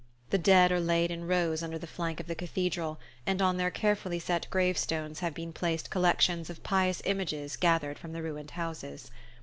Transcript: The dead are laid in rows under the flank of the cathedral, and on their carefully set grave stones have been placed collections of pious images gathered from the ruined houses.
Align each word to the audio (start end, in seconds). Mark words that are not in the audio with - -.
The 0.31 0.39
dead 0.39 0.71
are 0.71 0.79
laid 0.79 1.11
in 1.11 1.27
rows 1.27 1.61
under 1.61 1.77
the 1.77 1.85
flank 1.85 2.19
of 2.19 2.25
the 2.25 2.33
cathedral, 2.33 2.99
and 3.27 3.39
on 3.39 3.57
their 3.57 3.69
carefully 3.69 4.17
set 4.17 4.47
grave 4.49 4.75
stones 4.75 5.19
have 5.19 5.35
been 5.35 5.53
placed 5.53 5.91
collections 5.91 6.49
of 6.49 6.63
pious 6.63 7.03
images 7.05 7.55
gathered 7.55 7.99
from 7.99 8.11
the 8.13 8.23
ruined 8.23 8.49
houses. 8.57 9.11